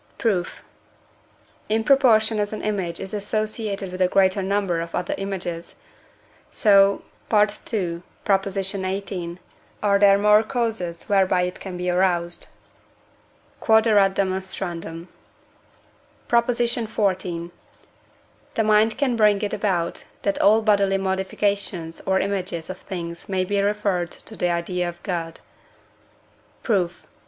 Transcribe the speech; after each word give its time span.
Proof. 0.17 0.63
In 1.69 1.83
proportion 1.83 2.39
as 2.39 2.51
an 2.51 2.63
image 2.63 2.99
is 2.99 3.13
associated 3.13 3.91
with 3.91 4.01
a 4.01 4.07
greater 4.07 4.41
number 4.41 4.81
of 4.81 4.95
other 4.95 5.13
images, 5.15 5.75
so 6.49 7.03
(II. 7.31 7.45
xviii.) 8.81 9.37
are 9.83 9.99
there 9.99 10.17
more 10.17 10.41
causes 10.41 11.03
whereby 11.07 11.43
it 11.43 11.59
can 11.59 11.77
be 11.77 11.87
aroused. 11.91 12.47
Q.E.D. 13.63 13.91
PROP. 13.91 16.47
XIV. 16.47 17.51
The 18.55 18.63
mind 18.63 18.97
can 18.97 19.15
bring 19.15 19.39
it 19.43 19.53
about, 19.53 20.05
that 20.23 20.41
all 20.41 20.61
bodily 20.63 20.97
modifications 20.97 22.01
or 22.07 22.19
images 22.19 22.71
of 22.71 22.79
things 22.79 23.29
may 23.29 23.45
be 23.45 23.61
referred 23.61 24.09
to 24.09 24.35
the 24.35 24.49
idea 24.49 24.89
of 24.89 25.03
God. 25.03 25.41
Proof. 26.63 27.05